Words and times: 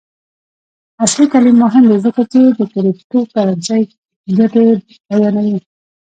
عصري 1.03 1.25
تعلیم 1.33 1.55
مهم 1.63 1.83
دی 1.91 1.97
ځکه 2.05 2.21
چې 2.31 2.39
د 2.57 2.59
کریپټو 2.73 3.19
کرنسي 3.33 3.81
ګټې 4.37 4.65
بیانوي. 5.07 5.57